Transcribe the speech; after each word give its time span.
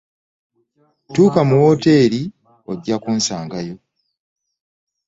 Tuuka 1.13 1.41
mu 1.49 1.55
wooteri 1.61 2.21
ojja 2.69 2.95
kunsangayo. 3.03 3.75